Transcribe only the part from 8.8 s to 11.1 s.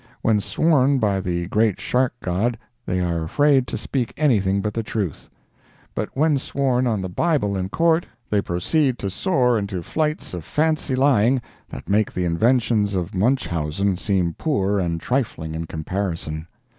to soar into flights of fancy